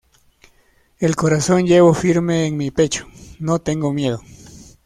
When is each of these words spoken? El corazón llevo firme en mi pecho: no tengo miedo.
El 0.99 1.15
corazón 1.15 1.67
llevo 1.67 1.93
firme 1.93 2.47
en 2.47 2.57
mi 2.57 2.71
pecho: 2.71 3.05
no 3.37 3.59
tengo 3.59 3.93
miedo. 3.93 4.19